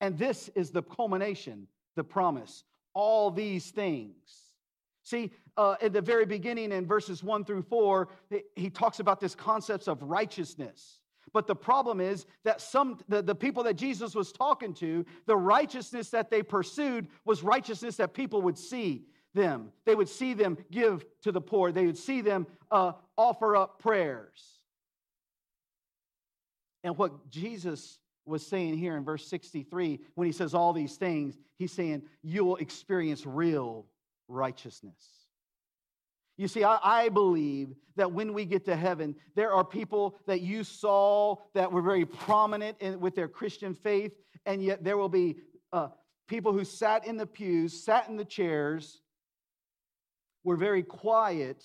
[0.00, 2.64] and this is the culmination, the promise.
[2.94, 4.14] All these things.
[5.02, 8.08] See, uh, at the very beginning in verses one through four,
[8.56, 11.00] he talks about this concepts of righteousness.
[11.32, 15.36] But the problem is that some the, the people that Jesus was talking to, the
[15.36, 19.72] righteousness that they pursued was righteousness that people would see them.
[19.84, 21.70] They would see them give to the poor.
[21.70, 24.58] They would see them uh, offer up prayers.
[26.84, 31.36] And what Jesus was saying here in verse 63, when he says all these things,
[31.56, 33.86] he's saying you will experience real
[34.28, 35.18] righteousness.
[36.36, 40.40] You see, I, I, believe that when we get to heaven, there are people that
[40.40, 44.12] you saw that were very prominent in, with their Christian faith,
[44.46, 45.38] and yet there will be
[45.72, 45.88] uh,
[46.28, 49.00] people who sat in the pews, sat in the chairs,
[50.44, 51.64] were very quiet,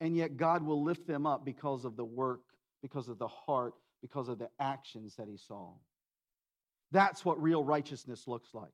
[0.00, 2.40] and yet God will lift them up because of the work,
[2.82, 5.72] because of the heart, because of the actions that he saw.
[6.92, 8.70] That's what real righteousness looks like.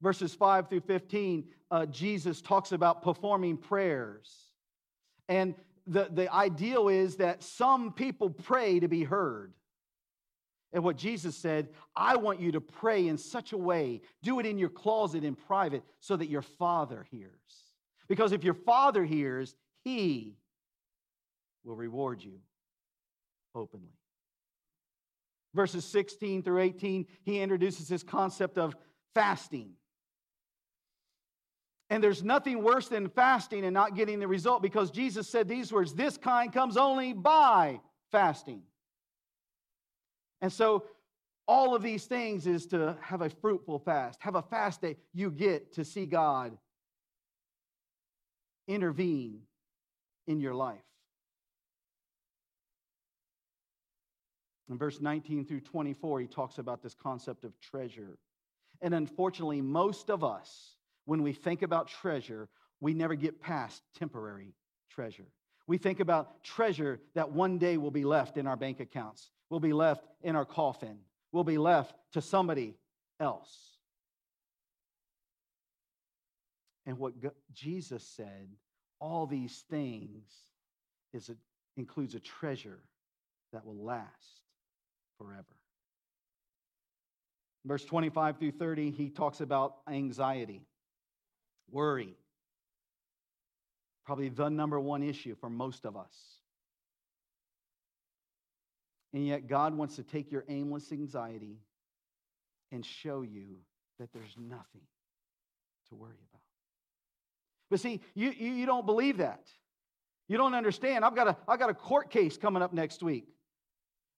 [0.00, 4.50] Verses 5 through 15, uh, Jesus talks about performing prayers.
[5.28, 5.54] And
[5.86, 9.52] the, the ideal is that some people pray to be heard.
[10.72, 14.46] And what Jesus said, I want you to pray in such a way, do it
[14.46, 17.30] in your closet in private, so that your Father hears.
[18.08, 20.34] Because if your Father hears, He
[21.64, 22.40] will reward you
[23.54, 23.92] openly
[25.54, 28.74] verses 16 through 18, he introduces this concept of
[29.14, 29.72] fasting.
[31.90, 35.70] And there's nothing worse than fasting and not getting the result because Jesus said these
[35.70, 38.62] words this kind comes only by fasting.
[40.40, 40.84] And so,
[41.46, 45.30] all of these things is to have a fruitful fast, have a fast that you
[45.30, 46.56] get to see God
[48.68, 49.40] intervene
[50.26, 50.80] in your life.
[54.72, 58.16] In verse 19 through 24, he talks about this concept of treasure.
[58.80, 62.48] And unfortunately, most of us, when we think about treasure,
[62.80, 64.54] we never get past temporary
[64.90, 65.26] treasure.
[65.66, 69.60] We think about treasure that one day will be left in our bank accounts, will
[69.60, 70.96] be left in our coffin,
[71.32, 72.74] will be left to somebody
[73.20, 73.54] else.
[76.86, 77.12] And what
[77.52, 78.48] Jesus said,
[79.00, 80.32] all these things,
[81.12, 81.36] is a,
[81.76, 82.80] includes a treasure
[83.52, 84.41] that will last
[85.22, 85.44] forever.
[87.64, 90.62] Verse 25 through 30, he talks about anxiety,
[91.70, 92.16] worry.
[94.04, 96.12] Probably the number one issue for most of us.
[99.14, 101.58] And yet, God wants to take your aimless anxiety
[102.72, 103.58] and show you
[104.00, 104.80] that there's nothing
[105.90, 106.40] to worry about.
[107.70, 109.46] But see, you, you, you don't believe that.
[110.28, 111.04] You don't understand.
[111.04, 113.31] I've got, a, I've got a court case coming up next week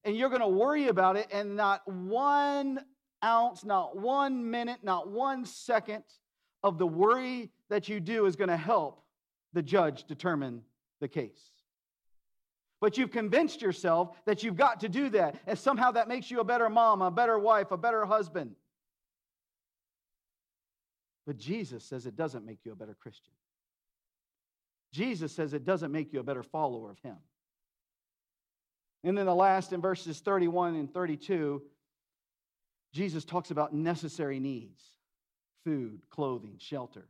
[0.05, 2.79] and you're going to worry about it, and not one
[3.23, 6.03] ounce, not one minute, not one second
[6.63, 9.03] of the worry that you do is going to help
[9.53, 10.61] the judge determine
[11.01, 11.51] the case.
[12.79, 16.39] But you've convinced yourself that you've got to do that, and somehow that makes you
[16.39, 18.55] a better mom, a better wife, a better husband.
[21.25, 23.33] But Jesus says it doesn't make you a better Christian.
[24.91, 27.15] Jesus says it doesn't make you a better follower of Him.
[29.05, 31.61] And then the last in verses 31 and 32,
[32.91, 34.81] Jesus talks about necessary needs
[35.63, 37.07] food, clothing, shelter.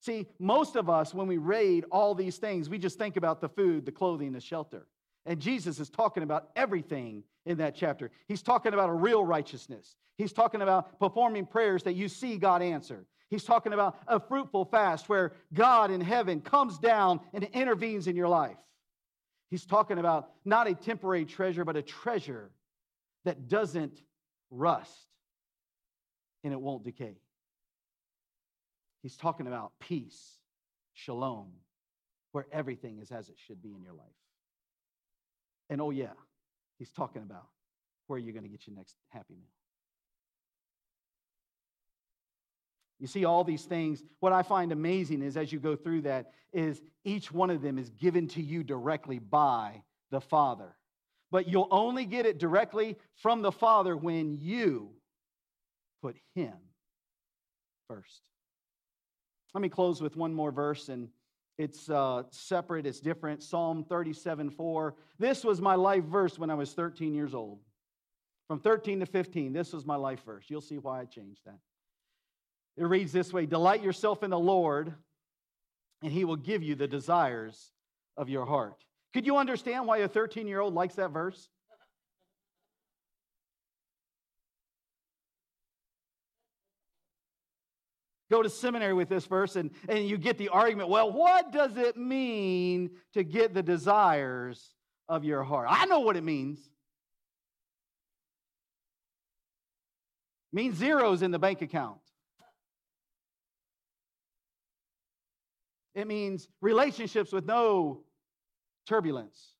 [0.00, 3.48] See, most of us, when we raid all these things, we just think about the
[3.48, 4.86] food, the clothing, the shelter.
[5.26, 8.10] And Jesus is talking about everything in that chapter.
[8.26, 9.94] He's talking about a real righteousness.
[10.16, 13.04] He's talking about performing prayers that you see God answer.
[13.28, 18.16] He's talking about a fruitful fast where God in heaven comes down and intervenes in
[18.16, 18.56] your life.
[19.50, 22.50] He's talking about not a temporary treasure, but a treasure
[23.24, 24.00] that doesn't
[24.50, 25.08] rust
[26.44, 27.16] and it won't decay.
[29.02, 30.38] He's talking about peace,
[30.94, 31.48] shalom,
[32.32, 34.06] where everything is as it should be in your life.
[35.68, 36.12] And oh, yeah,
[36.78, 37.46] he's talking about
[38.06, 39.59] where you're going to get your next happy meal.
[43.00, 44.04] You see all these things.
[44.20, 47.78] What I find amazing is as you go through that, is each one of them
[47.78, 50.76] is given to you directly by the Father.
[51.30, 54.90] But you'll only get it directly from the Father when you
[56.02, 56.54] put Him
[57.88, 58.20] first.
[59.54, 61.08] Let me close with one more verse, and
[61.58, 63.42] it's uh, separate, it's different.
[63.42, 64.94] Psalm 37 4.
[65.18, 67.60] This was my life verse when I was 13 years old.
[68.48, 70.44] From 13 to 15, this was my life verse.
[70.48, 71.58] You'll see why I changed that.
[72.76, 74.94] It reads this way Delight yourself in the Lord,
[76.02, 77.72] and he will give you the desires
[78.16, 78.84] of your heart.
[79.12, 81.48] Could you understand why a 13 year old likes that verse?
[88.30, 91.76] Go to seminary with this verse and, and you get the argument well, what does
[91.76, 94.72] it mean to get the desires
[95.08, 95.66] of your heart?
[95.68, 96.60] I know what it means.
[100.52, 101.99] It means zeros in the bank account.
[106.00, 108.04] It means relationships with no
[108.86, 109.52] turbulence.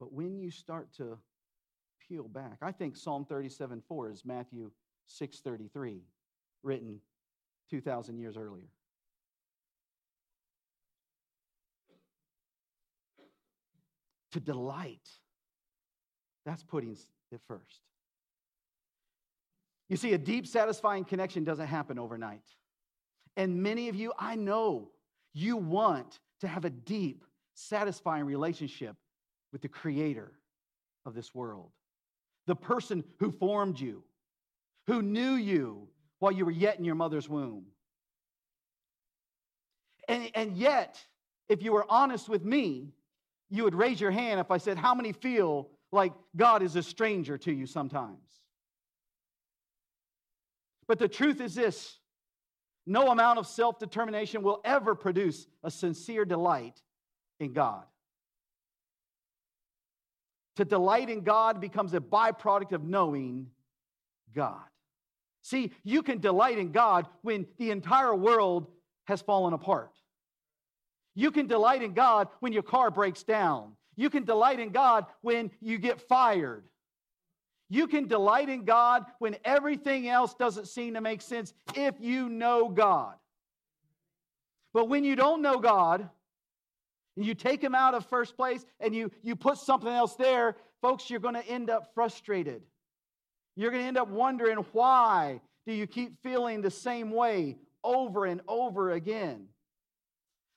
[0.00, 1.18] But when you start to
[2.08, 4.72] peel back, I think Psalm 37 4 is Matthew
[5.06, 6.00] 6:33,
[6.64, 7.00] written
[7.70, 8.72] 2,000 years earlier.
[14.32, 15.08] To delight,
[16.44, 16.96] that's putting
[17.30, 17.82] it first.
[19.90, 22.44] You see, a deep, satisfying connection doesn't happen overnight.
[23.36, 24.92] And many of you, I know
[25.34, 28.94] you want to have a deep, satisfying relationship
[29.52, 30.30] with the creator
[31.04, 31.72] of this world,
[32.46, 34.04] the person who formed you,
[34.86, 35.88] who knew you
[36.20, 37.64] while you were yet in your mother's womb.
[40.08, 41.04] And, and yet,
[41.48, 42.92] if you were honest with me,
[43.48, 46.82] you would raise your hand if I said, How many feel like God is a
[46.82, 48.39] stranger to you sometimes?
[50.90, 52.00] But the truth is this
[52.84, 56.82] no amount of self determination will ever produce a sincere delight
[57.38, 57.84] in God.
[60.56, 63.46] To delight in God becomes a byproduct of knowing
[64.34, 64.64] God.
[65.42, 68.66] See, you can delight in God when the entire world
[69.04, 69.92] has fallen apart.
[71.14, 73.76] You can delight in God when your car breaks down.
[73.94, 76.64] You can delight in God when you get fired.
[77.70, 82.28] You can delight in God when everything else doesn't seem to make sense if you
[82.28, 83.14] know God.
[84.74, 86.10] But when you don't know God,
[87.16, 90.56] and you take him out of first place and you, you put something else there,
[90.80, 92.62] folks, you're going to end up frustrated.
[93.56, 98.24] You're going to end up wondering why do you keep feeling the same way over
[98.26, 99.46] and over again?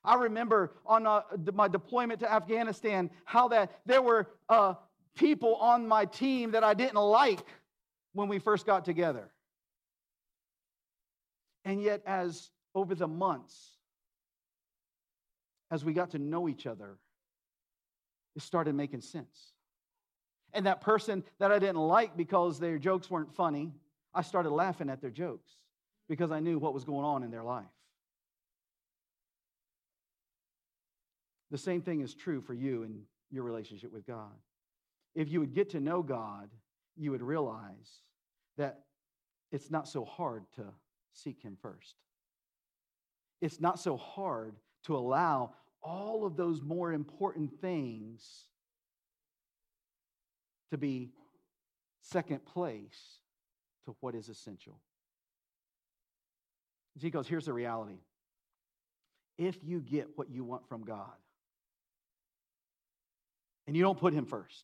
[0.06, 1.22] I remember on uh,
[1.54, 4.76] my deployment to Afghanistan how that there were uh,
[5.16, 7.40] people on my team that I didn't like
[8.14, 9.30] when we first got together.
[11.66, 13.78] And yet, as over the months,
[15.72, 16.98] as we got to know each other,
[18.36, 19.54] it started making sense.
[20.54, 23.72] And that person that I didn't like because their jokes weren't funny,
[24.14, 25.50] I started laughing at their jokes
[26.08, 27.66] because I knew what was going on in their life.
[31.50, 33.02] The same thing is true for you in
[33.32, 34.32] your relationship with God.
[35.16, 36.50] If you would get to know God,
[36.96, 38.02] you would realize
[38.58, 38.80] that
[39.52, 40.64] it's not so hard to
[41.14, 41.96] seek Him first.
[43.42, 44.56] It's not so hard
[44.86, 48.48] to allow all of those more important things
[50.72, 51.12] to be
[52.02, 53.20] second place
[53.86, 54.80] to what is essential.
[57.00, 58.00] He goes, here's the reality.
[59.38, 61.18] If you get what you want from God
[63.68, 64.64] and you don't put Him first,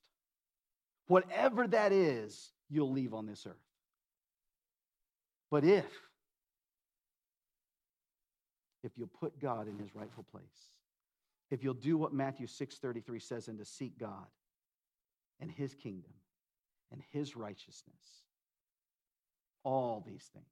[1.09, 3.55] whatever that is, you'll leave on this earth.
[5.51, 5.85] But if,
[8.83, 10.43] if you'll put God in His rightful place,
[11.51, 14.27] if you'll do what Matthew 6:33 says and to seek God
[15.39, 16.11] and his kingdom
[16.91, 18.23] and his righteousness
[19.63, 20.45] all these things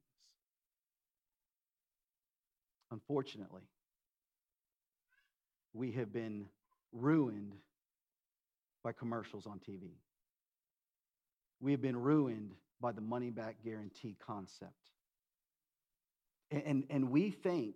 [2.91, 3.63] unfortunately
[5.73, 6.45] we have been
[6.91, 7.53] ruined
[8.83, 9.91] by commercials on TV
[11.59, 14.71] we have been ruined by the money back guarantee concept
[16.51, 17.75] and, and, and we think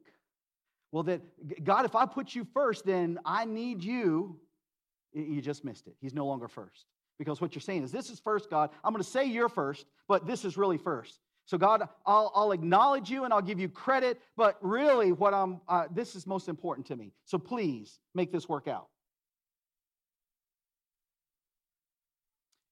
[0.92, 4.38] well, that God, if I put you first, then I need you.
[5.14, 5.96] You just missed it.
[6.02, 6.86] He's no longer first.
[7.18, 8.72] Because what you're saying is, this is first, God.
[8.84, 11.20] I'm going to say you're first, but this is really first.
[11.46, 15.62] So, God, I'll, I'll acknowledge you and I'll give you credit, but really, what I'm,
[15.68, 17.14] uh, this is most important to me.
[17.26, 18.88] So, please make this work out.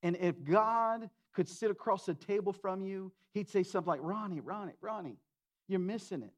[0.04, 4.40] And if God could sit across the table from you, he'd say something like, Ronnie,
[4.40, 5.18] Ronnie, Ronnie,
[5.68, 6.34] you're missing it.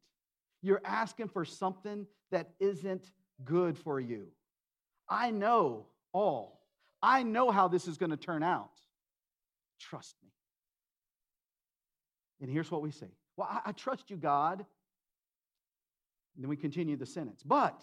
[0.62, 3.12] You're asking for something that isn't
[3.44, 4.28] good for you.
[5.10, 6.62] I know all.
[7.02, 8.72] I know how this is going to turn out.
[9.80, 10.30] Trust me.
[12.42, 13.08] And here's what we say
[13.38, 14.66] Well, I, I trust you, God.
[16.36, 17.44] And then we continue the sentence.
[17.44, 17.82] But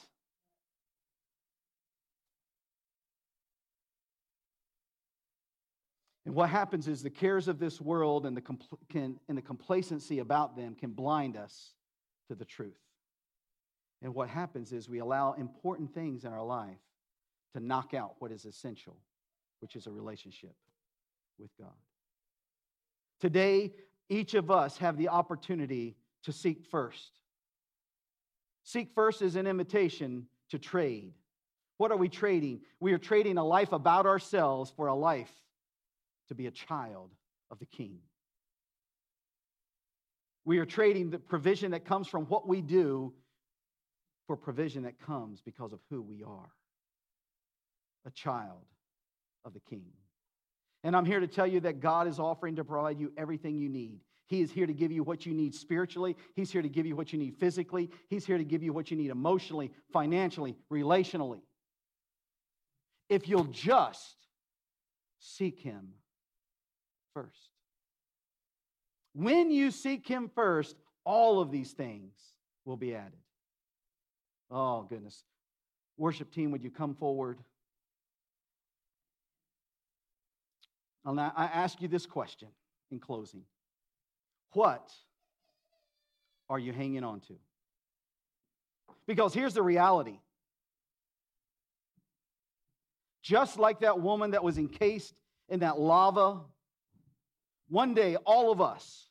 [6.29, 9.41] And what happens is the cares of this world and the, compl- can, and the
[9.41, 11.71] complacency about them can blind us
[12.29, 12.77] to the truth.
[14.03, 16.77] And what happens is we allow important things in our life
[17.55, 18.99] to knock out what is essential,
[19.61, 20.55] which is a relationship
[21.39, 21.73] with God.
[23.23, 23.73] Today,
[24.11, 27.21] each of us have the opportunity to seek first.
[28.65, 31.15] Seek first is an invitation to trade.
[31.79, 32.61] What are we trading?
[32.81, 35.33] We are trading a life about ourselves for a life
[36.29, 37.11] to be a child
[37.51, 37.99] of the King.
[40.45, 43.13] We are trading the provision that comes from what we do
[44.27, 46.51] for provision that comes because of who we are
[48.07, 48.65] a child
[49.45, 49.85] of the King.
[50.85, 53.69] And I'm here to tell you that God is offering to provide you everything you
[53.69, 54.01] need.
[54.27, 56.17] He is here to give you what you need spiritually.
[56.35, 57.91] He's here to give you what you need physically.
[58.09, 61.41] He's here to give you what you need emotionally, financially, relationally.
[63.09, 64.17] If you'll just
[65.19, 65.89] seek Him
[67.23, 67.49] first.
[69.13, 72.13] When you seek Him first, all of these things
[72.65, 73.19] will be added.
[74.51, 75.25] Oh, goodness.
[75.97, 77.39] Worship team, would you come forward?
[81.05, 82.49] Now, I ask you this question
[82.91, 83.43] in closing
[84.53, 84.93] What
[86.49, 87.35] are you hanging on to?
[89.07, 90.19] Because here's the reality.
[93.23, 95.15] Just like that woman that was encased
[95.49, 96.41] in that lava
[97.69, 99.07] one day, all of us,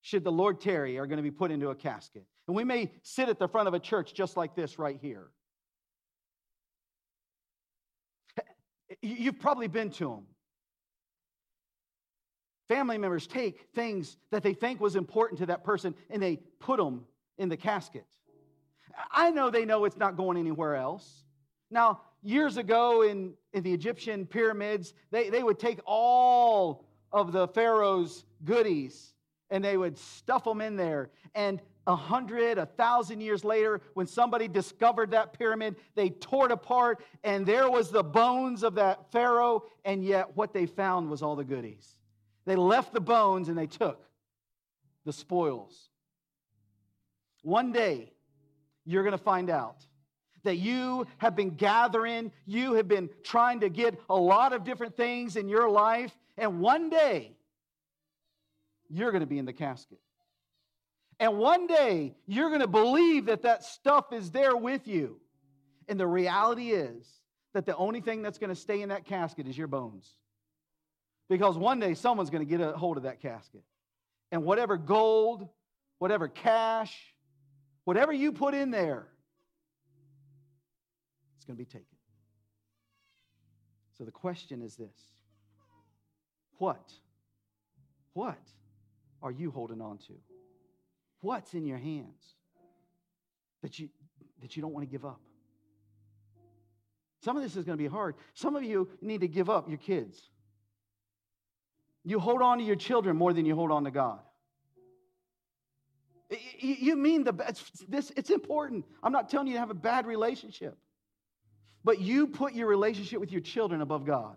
[0.00, 2.24] should the Lord tarry, are going to be put into a casket.
[2.48, 5.28] And we may sit at the front of a church just like this right here.
[9.00, 10.26] You've probably been to them.
[12.68, 16.78] Family members take things that they think was important to that person and they put
[16.78, 17.04] them
[17.38, 18.06] in the casket.
[19.10, 21.24] I know they know it's not going anywhere else.
[21.70, 27.48] Now, years ago in, in the Egyptian pyramids, they, they would take all of the
[27.48, 29.12] Pharaoh's goodies
[29.50, 31.10] and they would stuff them in there.
[31.34, 36.52] And a hundred, a thousand years later, when somebody discovered that pyramid, they tore it
[36.52, 41.22] apart, and there was the bones of that Pharaoh, and yet what they found was
[41.22, 41.98] all the goodies.
[42.46, 44.04] They left the bones and they took
[45.04, 45.90] the spoils.
[47.42, 48.12] One day,
[48.84, 49.84] you're going to find out
[50.44, 54.96] that you have been gathering, you have been trying to get a lot of different
[54.96, 57.36] things in your life, and one day,
[58.88, 59.98] you're going to be in the casket.
[61.20, 65.20] And one day, you're going to believe that that stuff is there with you.
[65.88, 67.06] And the reality is
[67.54, 70.16] that the only thing that's going to stay in that casket is your bones.
[71.28, 73.62] Because one day, someone's going to get a hold of that casket.
[74.30, 75.48] And whatever gold,
[75.98, 77.14] whatever cash,
[77.84, 79.06] whatever you put in there,
[81.36, 81.86] it's going to be taken.
[83.98, 85.12] So the question is this
[86.62, 86.92] What?
[88.12, 88.38] What
[89.20, 90.12] are you holding on to?
[91.20, 92.36] What's in your hands
[93.62, 93.88] that you,
[94.40, 95.20] that you don't want to give up?
[97.24, 98.14] Some of this is going to be hard.
[98.34, 100.30] Some of you need to give up your kids.
[102.04, 104.20] You hold on to your children more than you hold on to God.
[106.60, 108.12] You mean the it's, this?
[108.16, 108.84] It's important.
[109.02, 110.78] I'm not telling you to have a bad relationship,
[111.82, 114.36] but you put your relationship with your children above God,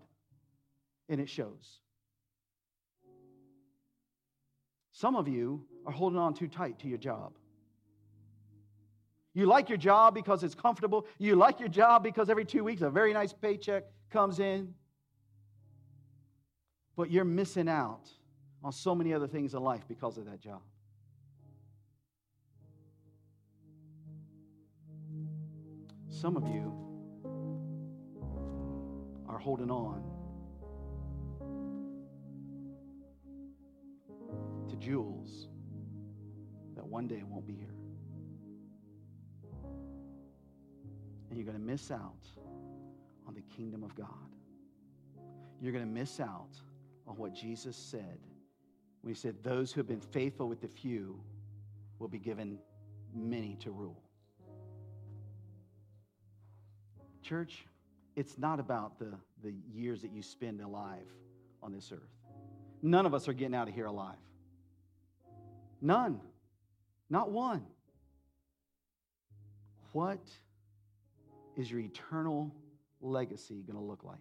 [1.08, 1.85] and it shows.
[4.96, 7.34] Some of you are holding on too tight to your job.
[9.34, 11.06] You like your job because it's comfortable.
[11.18, 14.72] You like your job because every two weeks a very nice paycheck comes in.
[16.96, 18.08] But you're missing out
[18.64, 20.62] on so many other things in life because of that job.
[26.08, 26.72] Some of you
[29.28, 30.15] are holding on
[34.80, 35.48] to jewels
[36.74, 37.74] that one day won't be here.
[41.30, 42.28] And you're going to miss out
[43.26, 44.08] on the kingdom of God.
[45.60, 46.60] You're going to miss out
[47.06, 48.18] on what Jesus said
[49.02, 51.20] when he said, Those who have been faithful with the few
[51.98, 52.58] will be given
[53.14, 54.02] many to rule.
[57.22, 57.66] Church,
[58.14, 59.12] it's not about the,
[59.42, 61.08] the years that you spend alive
[61.62, 62.14] on this earth.
[62.82, 64.16] None of us are getting out of here alive.
[65.86, 66.20] None.
[67.08, 67.64] Not one.
[69.92, 70.18] What
[71.56, 72.52] is your eternal
[73.00, 74.18] legacy going to look like?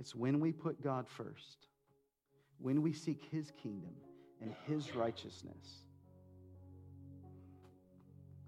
[0.00, 1.68] It's when we put God first,
[2.58, 3.94] when we seek His kingdom
[4.42, 5.84] and His righteousness.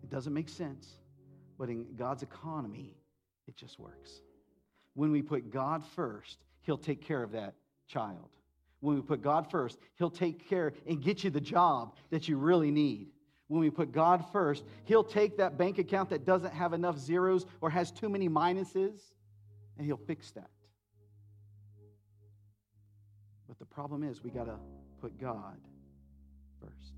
[0.03, 0.97] It doesn't make sense,
[1.57, 2.97] but in God's economy,
[3.47, 4.21] it just works.
[4.95, 7.55] When we put God first, He'll take care of that
[7.89, 8.29] child.
[8.81, 12.37] When we put God first, He'll take care and get you the job that you
[12.37, 13.09] really need.
[13.49, 17.47] When we put God first, He'll take that bank account that doesn't have enough zeros
[17.61, 19.01] or has too many minuses,
[19.77, 20.51] and He'll fix that.
[23.49, 24.59] But the problem is, we got to
[25.01, 25.57] put God
[26.61, 26.93] first.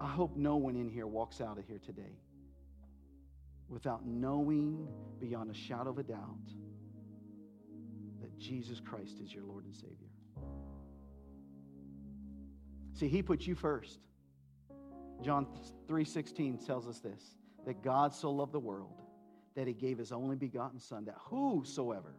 [0.00, 2.18] I hope no one in here walks out of here today
[3.68, 4.86] without knowing
[5.20, 6.52] beyond a shadow of a doubt
[8.20, 10.08] that Jesus Christ is your Lord and Savior.
[12.92, 14.00] See, he put you first.
[15.22, 15.46] John
[15.88, 19.02] 3:16 tells us this, that God so loved the world
[19.54, 22.14] that he gave his only begotten son that whosoever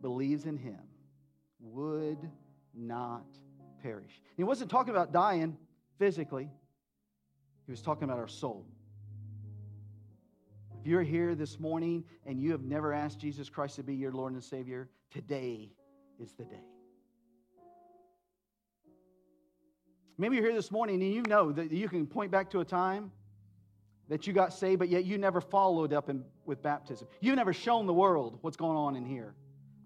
[0.00, 0.80] believes in him
[1.60, 2.30] would
[2.74, 3.26] not
[3.82, 4.20] perish.
[4.36, 5.56] He wasn't talking about dying
[5.98, 6.48] physically.
[7.66, 8.66] He was talking about our soul.
[10.84, 14.12] If you're here this morning and you have never asked Jesus Christ to be your
[14.12, 15.72] Lord and Savior, today
[16.20, 16.60] is the day.
[20.18, 22.66] Maybe you're here this morning and you know that you can point back to a
[22.66, 23.12] time
[24.10, 27.08] that you got saved, but yet you never followed up in, with baptism.
[27.22, 29.34] You've never shown the world what's going on in here.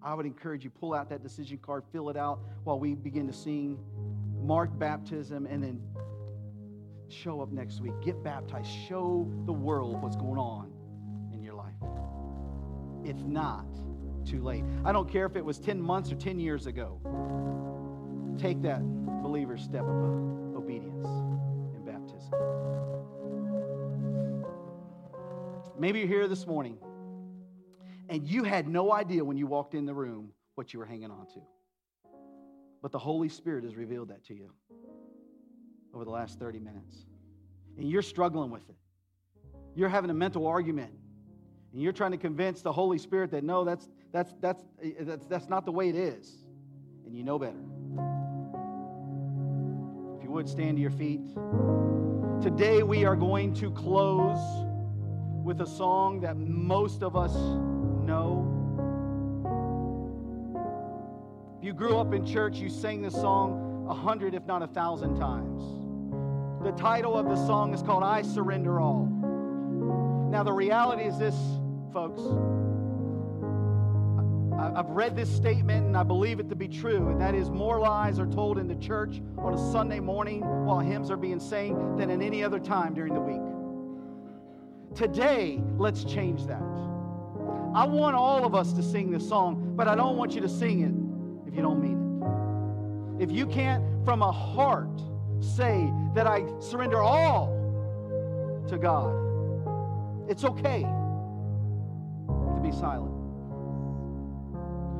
[0.03, 3.25] I would encourage you pull out that decision card, fill it out while we begin
[3.27, 3.79] to sing,
[4.35, 5.81] mark baptism, and then
[7.07, 7.93] show up next week.
[8.03, 8.69] Get baptized.
[8.89, 10.73] Show the world what's going on.
[13.03, 13.65] It's not
[14.25, 14.63] too late.
[14.85, 16.99] I don't care if it was 10 months or 10 years ago.
[18.37, 18.81] Take that
[19.21, 21.07] believer step of uh, obedience
[21.75, 22.33] in baptism.
[25.77, 26.77] Maybe you're here this morning
[28.09, 31.11] and you had no idea when you walked in the room what you were hanging
[31.11, 31.41] on to.
[32.81, 34.51] But the Holy Spirit has revealed that to you
[35.93, 37.05] over the last 30 minutes.
[37.77, 38.75] And you're struggling with it.
[39.75, 40.91] You're having a mental argument.
[41.73, 44.63] And you're trying to convince the Holy Spirit that no, that's, that's, that's,
[45.01, 46.31] that's, that's not the way it is.
[47.05, 47.59] And you know better.
[50.17, 51.21] If you would stand to your feet.
[52.41, 54.39] Today we are going to close
[55.43, 58.55] with a song that most of us know.
[61.59, 64.67] If you grew up in church, you sang this song a hundred, if not a
[64.67, 65.61] thousand times.
[66.63, 69.05] The title of the song is called I Surrender All.
[70.29, 71.35] Now, the reality is this,
[71.91, 72.21] folks.
[74.59, 77.79] I've read this statement and I believe it to be true, and that is more
[77.79, 81.95] lies are told in the church on a Sunday morning while hymns are being sang
[81.97, 83.41] than at any other time during the week.
[84.95, 86.61] Today, let's change that.
[87.73, 90.49] I want all of us to sing this song, but I don't want you to
[90.49, 93.23] sing it if you don't mean it.
[93.23, 95.01] If you can't, from a heart,
[95.39, 97.47] say that I surrender all
[98.67, 100.85] to God, it's okay
[102.61, 103.15] to be silent.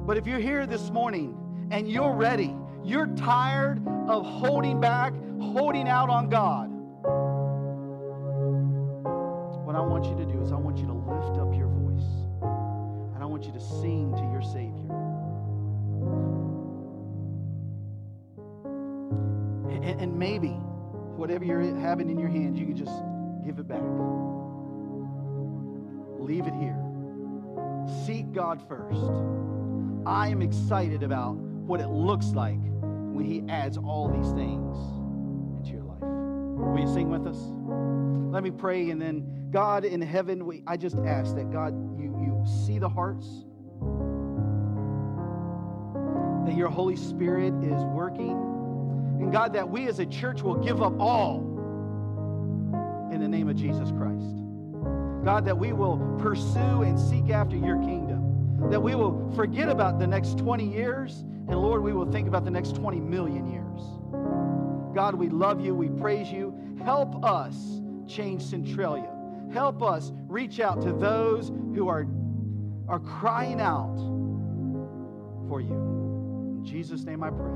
[0.06, 1.38] But if you're here this morning
[1.72, 6.70] and you're ready, you're tired of holding back, holding out on God,
[9.66, 12.10] what I want you to do is I want you to lift up your voice
[13.14, 14.90] and I want you to sing to your Savior.
[19.70, 20.50] And, and maybe
[21.18, 23.04] whatever you're having in your hands, you can just
[23.46, 23.84] give it back.
[26.20, 26.89] Leave it here.
[28.06, 29.02] Seek God first.
[30.06, 34.76] I am excited about what it looks like when He adds all these things
[35.58, 36.02] into your life.
[36.02, 37.38] Will you sing with us?
[38.34, 42.16] Let me pray, and then God in heaven, we, I just ask that God, you,
[42.22, 43.28] you see the hearts,
[46.46, 48.50] that your Holy Spirit is working
[49.20, 51.40] and God, that we as a church will give up all
[53.12, 54.26] in the name of Jesus Christ.
[55.24, 58.70] God, that we will pursue and seek after your kingdom.
[58.70, 62.46] That we will forget about the next 20 years, and Lord, we will think about
[62.46, 63.82] the next 20 million years.
[64.96, 65.76] God, we love you.
[65.76, 66.54] We praise you.
[66.84, 69.10] Help us change Centralia.
[69.52, 72.08] Help us reach out to those who are,
[72.88, 73.96] are crying out
[75.48, 75.74] for you.
[75.74, 77.52] In Jesus' name I pray.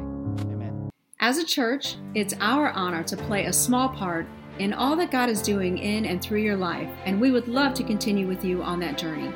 [0.51, 0.89] Amen.
[1.19, 4.27] As a church, it's our honor to play a small part
[4.59, 7.73] in all that God is doing in and through your life, and we would love
[7.75, 9.31] to continue with you on that journey.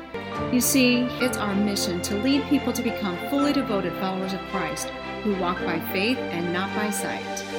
[0.52, 4.88] You see, it's our mission to lead people to become fully devoted followers of Christ
[5.22, 7.57] who walk by faith and not by sight.